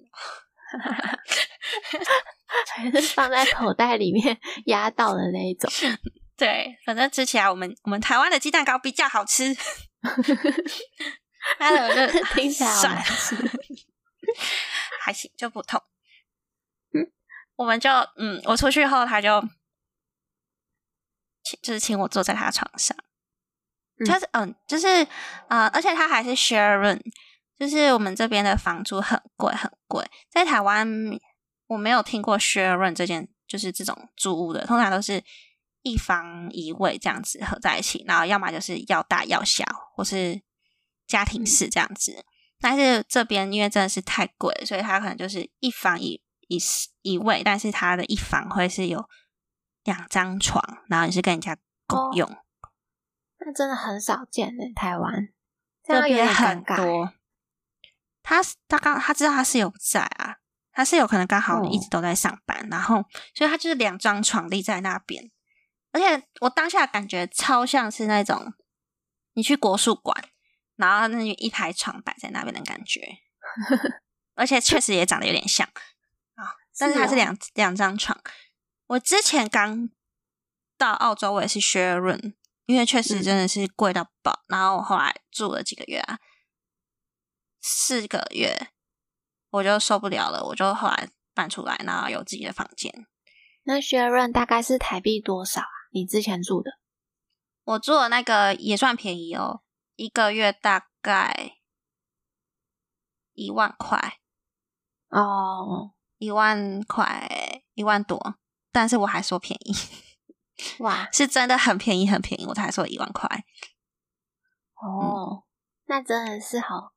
[2.70, 5.70] 还是放在口袋里面压到的那一种。
[6.42, 9.56] 对，反正吃起来我们我们台湾的鸡蛋糕比较好吃。
[11.60, 13.36] 它的就 听起来好难吃，
[15.02, 15.80] 还行，就不痛。
[16.96, 17.12] 嗯，
[17.58, 19.40] 我们就嗯，我出去后他就
[21.44, 21.60] 请。
[21.62, 22.98] 就是请我坐在他床上，
[24.08, 24.88] 他是嗯，就是
[25.48, 27.00] 呃，而且他还是 share room，
[27.60, 30.88] 就是我们这边的房租很贵很贵，在台湾
[31.68, 35.24] 我没有听过 share room 这件，就是这种租屋的，通常都是
[35.82, 39.66] 一房一卫这样子合在一起，然后要么就是要大要小，
[39.96, 40.42] 或是
[41.08, 42.26] 家庭式这样子。
[42.60, 46.60] 但是这边因为真的是太贵，所以他可能就是一房一一
[47.02, 49.10] 一卫，但是他的一房会是有。
[49.84, 52.38] 两张床，然后你是跟人家共用，哦，
[53.40, 54.64] 那真的很少见呢。
[54.76, 55.30] 台湾
[55.84, 57.12] 这边很多，
[58.22, 60.36] 他他刚他知道他室友不在啊，
[60.72, 65.32] 他室友可能刚好一直都在上班，哦、然后所以他就是两张床立在那边，
[65.92, 68.54] 而且我当下感觉超像是那种
[69.34, 70.24] 你去国术馆，
[70.76, 73.20] 然后那一排床摆在那边的感觉，
[74.36, 75.68] 而且确实也长得有点像
[76.36, 78.20] 啊，哦，但是它是两两张床。
[78.88, 79.90] 我之前刚
[80.78, 82.34] 到澳洲，我也是 share room，
[82.66, 84.32] 因为确实真的是贵到爆。
[84.32, 86.20] 嗯、然后我后来住了几个月啊，
[87.62, 88.70] 四个月
[89.50, 93.06] 我就受不了了，我就后来搬出来，然后有自己的房间。
[93.64, 95.81] 那 share room 大概是台币多少啊？
[95.92, 96.72] 你之前住的？
[97.64, 99.62] 我住的那个也算便宜哦，
[99.96, 101.58] 一个月大概
[103.34, 104.18] 一万块
[105.10, 108.36] 哦，一万块，一万多。
[108.72, 109.74] 但是我还说便宜，
[110.80, 113.46] 哇，是真的很便宜，很便宜，我才说一万块。
[114.76, 115.44] 哦，嗯、
[115.86, 116.94] 那真的是好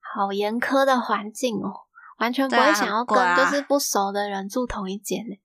[0.00, 1.86] 好严苛的环境哦，
[2.18, 5.36] 完全不会想要跟就是不熟的人住同一间呢。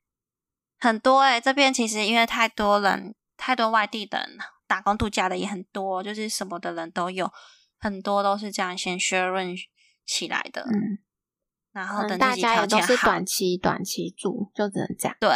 [0.83, 7.31] 很多哎、欸，这边其实因为太多人，太多外地人打工度假的也很多，就是什么的人都有，
[7.79, 9.55] 很多都是这样先 share
[10.05, 10.61] 起来的。
[10.63, 10.99] 嗯。
[11.71, 15.15] 然后等大家也都是短期短期住，就只能这样。
[15.21, 15.29] 对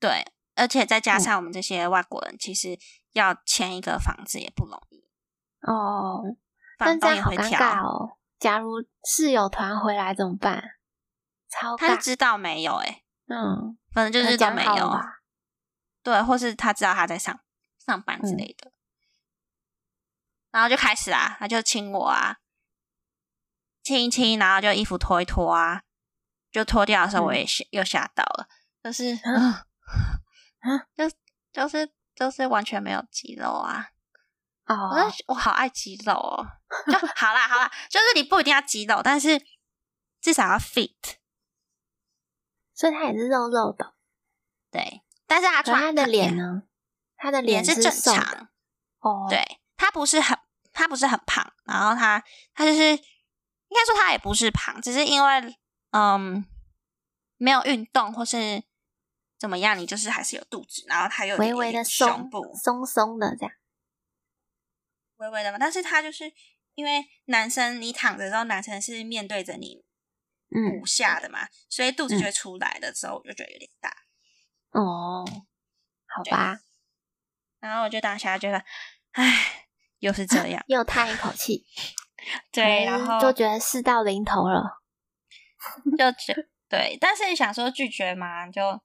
[0.00, 0.24] 对，
[0.54, 2.78] 而且再加上我们这些外国人，其实
[3.12, 5.04] 要签一个房子也不容易
[5.60, 6.24] 哦。
[6.78, 8.16] 但这样好尴尬哦。
[8.38, 10.62] 假如室友团回来怎么办？
[11.50, 12.76] 超他知道没有？
[12.76, 15.00] 哎，嗯，反正就是都没有。
[16.02, 17.38] 对，或是他知道他在上
[17.78, 18.72] 上班之类的，
[20.50, 22.38] 然后就开始啊，他就亲我啊。
[23.82, 25.82] 亲一亲，然后就衣服脱一脱啊，
[26.50, 28.46] 就脱掉的时候我也吓、嗯、又吓到了，
[28.82, 29.52] 就是，嗯、
[30.60, 31.10] 啊，就
[31.50, 33.86] 就是就是完全没有肌肉啊，
[34.66, 36.46] 哦，我我好爱肌肉哦，
[36.92, 39.40] 就好啦好啦，就是你不一定要肌肉，但是
[40.20, 41.16] 至少要 fit，
[42.78, 43.96] 所以他也是肉肉的，
[44.70, 46.62] 对，但是他穿他的脸呢，
[47.16, 48.48] 他的脸是正常，
[49.00, 49.44] 哦，对。
[49.76, 50.38] 他不是很，
[50.72, 55.56] 他不是很胖，然后他他就是应该说他也不是胖，只是因为
[55.90, 56.44] 嗯
[57.36, 58.62] 没有运动或是
[59.38, 63.52] 怎么样，你就是还是有肚子，然后他有点点微微的胸部松松的这样，
[65.16, 66.32] 微微的嘛，但是他就是
[66.74, 69.84] 因为男生你躺着的时候，男生是面对着你
[70.50, 73.90] 骨下的嘛，嗯、所以肚子就会出来的时候，我就觉得有点大。
[74.70, 75.24] 哦，
[76.06, 76.60] 好吧。
[77.60, 78.64] 然后我就当下觉得，
[79.12, 79.66] 唉，
[79.98, 81.64] 又是这样，又叹一口气。
[82.52, 84.82] 对，然后就觉得事到临头了，
[85.96, 86.34] 就觉
[86.68, 88.80] 对，但是想说拒绝嘛，就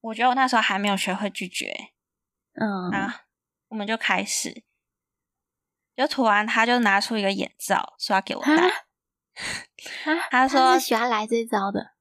[0.00, 1.72] 我觉得我那时候还没有学会拒绝。
[2.54, 3.26] 嗯，啊，
[3.68, 4.64] 我们就开始，
[5.94, 8.85] 就突然他就拿出一个眼罩说要给我戴，
[10.30, 11.92] 他说他是喜欢来这招的，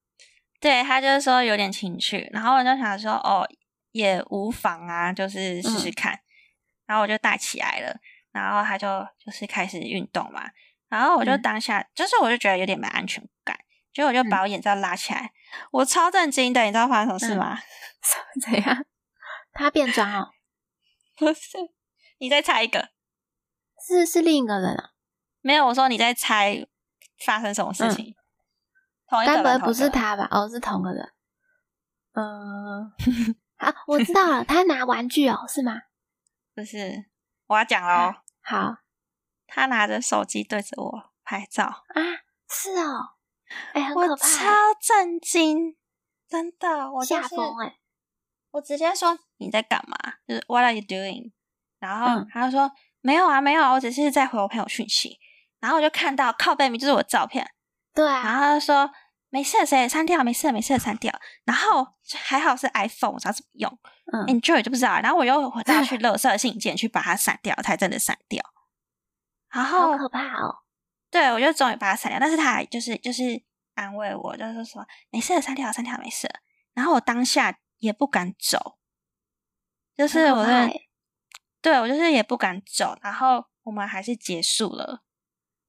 [0.60, 3.48] 对，他就是说有点情趣，然后我就想说哦。
[3.95, 6.19] 也无妨啊，就是试试看，嗯、
[6.88, 7.98] 然后我就戴起来了，
[8.34, 8.86] 然后他就
[9.17, 10.52] 就是开始运动嘛，
[10.89, 13.58] 然后我就当下、嗯、就是我就觉得有点没安全感，
[13.93, 15.32] 结果我就把我眼罩拉起来，嗯、
[15.71, 17.56] 我超震惊的，你知道发生什么事吗？
[18.36, 18.86] 嗯、怎样？
[19.54, 20.32] 他变装哦？
[21.15, 21.58] 不是，
[22.17, 22.89] 你再猜一个，
[23.88, 24.89] 是是另一个人啊？
[25.39, 26.67] 没有，我说你在猜
[27.19, 28.10] 发生什么事情？
[28.10, 28.15] 嗯、
[29.08, 30.28] 同一个不会不是他吧？
[30.32, 31.13] 哦，是同个人。
[32.13, 32.91] 嗯。
[33.58, 35.73] 好，我知道了，他拿玩具哦，是吗？
[36.54, 37.06] 不是，
[37.47, 38.13] 我要讲喽。
[38.41, 38.78] 好，
[39.47, 42.01] 他拿着手机对着我拍照啊，
[42.49, 43.15] 是哦，
[43.73, 44.45] 哎、欸，很可怕，我超
[44.82, 45.78] 震惊，
[46.28, 47.78] 真的，我吓疯哎！
[48.51, 49.97] 我直接说你在干嘛？
[50.28, 51.32] 就是 What are you doing？
[51.80, 55.17] 然后他就说、嗯、没有啊，没有啊，我只是在回我朋友讯息。
[55.65, 57.49] 然后我就看到靠背名就是我的照片，
[57.93, 58.89] 对啊，然后他就说。
[59.30, 60.23] 没事，谁删掉？
[60.23, 61.13] 没事，没事，删掉。
[61.43, 61.86] 然后
[62.23, 63.80] 还好是 iPhone，我知道怎么用。
[64.13, 64.97] 嗯，Enjoy 就不知道。
[65.01, 68.41] 然后我又再去垃圾信件去把它删掉，才真的删掉。
[69.51, 70.60] 然后好可怕哦！
[71.12, 72.17] 对，我就终于把它删掉。
[72.17, 76.30] 但是他还就是就是安慰我，就是说没事，删掉，删掉，没事。
[76.73, 78.78] 然后我当下也不敢走，
[79.97, 80.71] 就是我在，
[81.62, 82.97] 对我就是也不敢走。
[83.01, 85.01] 然后我们还是结束了。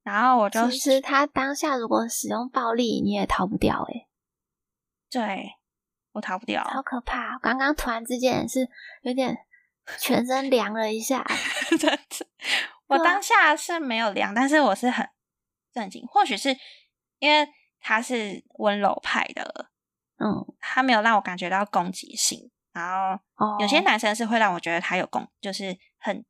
[0.06, 4.08] 然后我就，其实他当下如果使用暴力，你也逃不掉诶、欸、
[5.10, 5.54] 对，
[6.12, 7.36] 我逃不掉，好可怕！
[7.40, 8.68] 刚刚突然之间是
[9.02, 9.36] 有点
[9.98, 11.26] 全身凉了一下，
[11.80, 11.98] 真的。
[12.86, 15.08] 我当下是没有凉，但是我是很
[15.72, 16.06] 震惊。
[16.06, 16.56] 或许是
[17.18, 17.48] 因为
[17.80, 19.70] 他是温柔派的，
[20.18, 22.48] 嗯，他没有让我感觉到攻击性。
[22.72, 26.24] 然后有些男生是会让我觉得他有攻，就是很。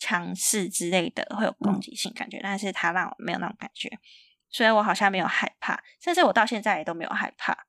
[0.00, 4.00] 强势之类的会有攻击性感觉，嗯、但是他让我没有那种感觉，
[4.48, 7.66] 所以我好像没有害怕，甚至我到现在也都没有害怕。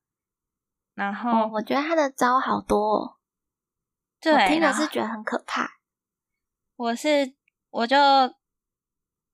[0.96, 3.18] 然后、哦、我觉得他的招好多、哦，
[4.22, 5.80] 对，我听的是觉得很可怕。
[6.78, 7.36] 我是
[7.70, 7.98] 我就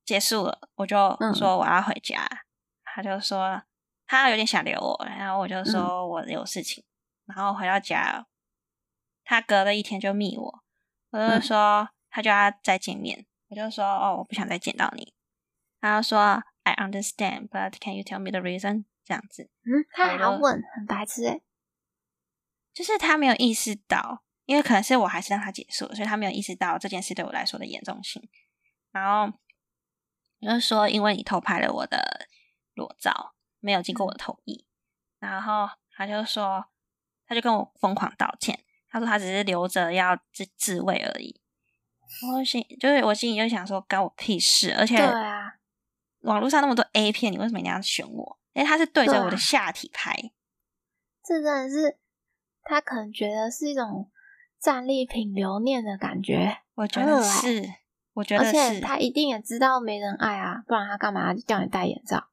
[0.04, 0.98] 结束了，我就
[1.36, 2.38] 说我要回家，嗯、
[2.84, 3.62] 他就说
[4.08, 6.84] 他有点想留我，然后我就说我有事情，
[7.28, 8.26] 嗯、然后回到家，
[9.24, 10.64] 他隔了一天就密我，
[11.12, 11.84] 我就说。
[11.84, 15.14] 嗯他就要再见面，我就说哦，我不想再见到你。
[15.80, 18.86] 他就说 I understand, but can you tell me the reason？
[19.06, 21.44] 这样子，嗯，他还要问，很白痴诶，
[22.74, 28.28] 就是他没有意识到，因为可能是我还是让他结束，所以他没有意识到这件事对我来说的严重性。
[28.90, 29.32] 然后
[30.40, 32.28] 我就说，因为你偷拍了我的
[32.74, 34.66] 裸照，没有经过我的同意。
[35.20, 36.66] 嗯、然后他就说，
[37.28, 41.40] 他就跟我疯狂道歉，他说他只是留着要自自慰而已。
[42.34, 44.74] 我心就是我心里就想说，关我屁事！
[44.78, 45.56] 而且，对啊，
[46.22, 48.40] 网络上那么多 A 片，你为什么一定要选我？
[48.54, 50.16] 因为他是对着我的下体拍，
[51.24, 51.98] 这真的是
[52.64, 54.10] 他可能觉得是一种
[54.60, 56.58] 战利品留念的感觉。
[56.74, 57.74] 我觉得是，嗯、
[58.14, 62.30] 我觉得是，而且他一定也知道没人爱啊，不然他干嘛叫你戴眼罩？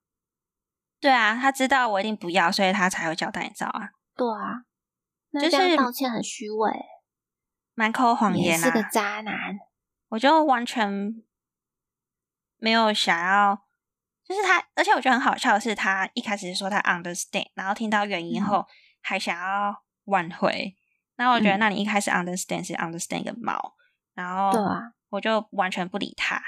[0.99, 3.91] 对啊，他知道我一定不要，所以他才会叫戴眼罩啊。
[4.17, 4.65] 对啊，
[5.31, 6.71] 那这样道歉很虚伪。
[7.75, 8.65] 满口谎言啊！
[8.65, 9.59] 是个渣男，
[10.09, 11.23] 我就完全
[12.57, 13.67] 没有想要，
[14.23, 18.67] 就是他，而且我觉得很好笑的是，他一开始说他 understand，然后听到原因后
[19.01, 20.77] 还想要挽回，
[21.17, 23.75] 那、嗯、我觉得，那你一开始 understand 是 understand 个毛，
[24.15, 26.41] 然后对啊，我就完全不理他，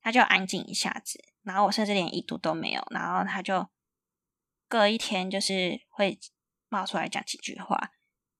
[0.00, 3.68] 他就安静一下子，然后我甚至连一读都没有，然后他就
[4.68, 6.18] 隔一天就是会
[6.70, 7.90] 冒出来讲几句话。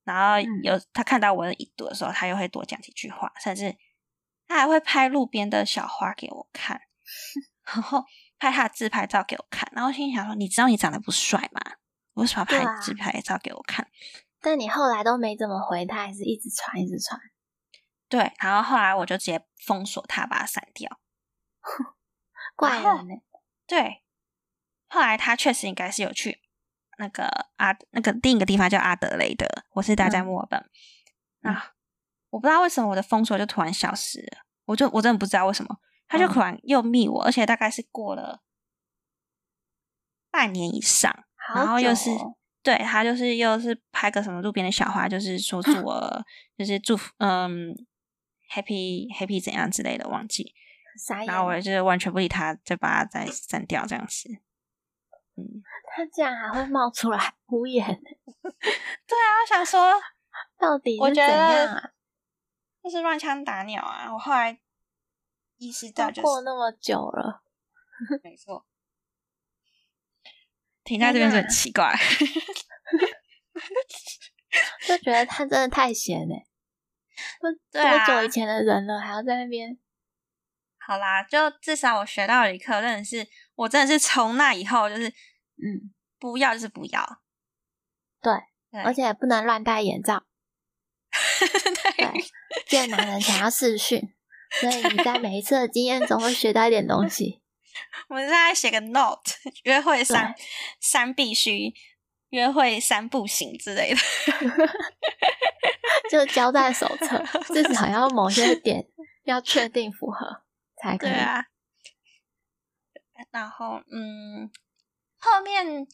[0.05, 3.77] 然后有他看到我的已读的时候，他又会多讲几句话，甚至
[4.47, 6.81] 他还会拍路边的小花给我看，
[7.65, 8.05] 然后
[8.39, 9.71] 拍他的自拍照给我看。
[9.75, 11.61] 然后心里想说：“你知道你长得不帅吗？
[12.15, 13.89] 为什么拍自拍照给我看？”
[14.41, 17.21] 但你后来都没怎么回他，还是一直传一直传。
[18.09, 20.99] 对，然后后来我就直接封锁他，把他删掉。
[22.57, 23.15] 怪人呢？
[23.67, 24.03] 对，
[24.89, 26.41] 后来他确实应该是有去
[27.01, 27.25] 那个
[27.57, 30.63] 阿那个另一个地方叫阿德雷德，我是待在墨尔本。
[31.43, 31.73] 嗯、啊，
[32.29, 38.43] 我不知道为什么我的封锁就突然消失了，我就我真的不知道为什么，他就突然又密我，嗯、而且大概是过了
[40.31, 42.11] 半年以上，哦、然后又是
[42.63, 46.25] 对他就是又是拍个什么路边的小花，就是说祝 我
[46.59, 47.75] 就是祝福嗯
[48.53, 50.55] happy happy 怎样之类的，忘记。
[51.27, 54.29] 然后我就是完全不理他，就把他再删掉这样子。
[55.37, 55.63] 嗯，
[56.01, 57.85] 他竟然还会冒出来敷衍。
[57.93, 60.01] 对啊，我想说，
[60.59, 61.91] 到底是怎样啊？
[62.83, 64.11] 就是乱枪打鸟啊！
[64.11, 64.59] 我后来
[65.59, 67.43] 意识到，就是，过那么久了，
[68.25, 68.65] 没错，
[70.83, 71.93] 停在这边就很奇怪，
[74.87, 76.35] 就觉得他真的太闲了。
[77.71, 79.79] 多久以前的人了，还要在那边？
[80.79, 85.13] 好啦，就至少我学到了一课，真的是我真的是从那以后就是，
[85.63, 87.21] 嗯，不要就是不要，
[88.21, 88.33] 对，
[88.71, 90.25] 对而且不能乱戴眼罩，
[91.97, 92.25] 对，
[92.67, 94.15] 见男人想要试训，
[94.61, 97.43] 所以你在每一次的经验中会学到一点东西。
[98.09, 99.33] 我们现在写个 note，
[99.65, 100.35] 约会三
[100.81, 101.73] 三必须，
[102.31, 104.01] 约会三不行之类的，
[106.11, 107.23] 就交代手册，
[107.55, 108.87] 至少要某些点
[109.25, 110.43] 要确定符合。
[110.83, 111.11] 才可以。
[111.11, 111.45] 对啊，
[113.31, 114.51] 然后嗯，
[115.21, 115.87] 后面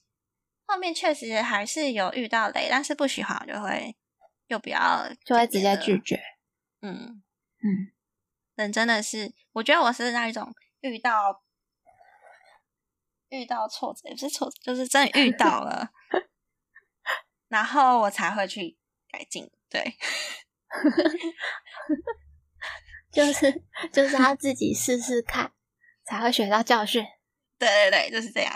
[0.66, 3.96] 后面确实还是有遇到雷，但是不喜欢就会
[4.46, 6.20] 又不要，就会直接拒绝。
[6.80, 7.22] 嗯
[7.58, 7.92] 嗯，
[8.54, 11.42] 人真的是，我觉得我是那一种遇到
[13.28, 15.90] 遇到挫折，也不是挫折，就是真的遇到了，
[17.48, 18.78] 然后我才会去
[19.10, 19.50] 改进。
[19.68, 19.96] 对。
[23.10, 25.52] 就是 就是要自己试试看，
[26.04, 27.02] 才会学到教训。
[27.58, 28.52] 对对对，就是这样。